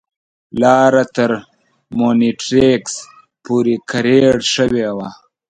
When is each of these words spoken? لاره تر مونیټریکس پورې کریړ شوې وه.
لاره 0.61 1.03
تر 1.15 1.31
مونیټریکس 1.97 2.93
پورې 3.45 3.75
کریړ 3.91 4.35
شوې 4.53 4.87
وه. 4.95 5.09